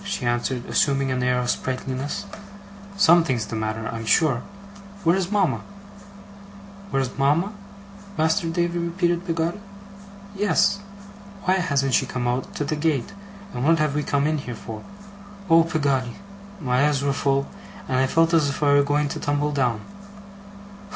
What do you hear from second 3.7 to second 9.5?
I'm sure. Where's mama?' 'Where's mama, Master Davy?' repeated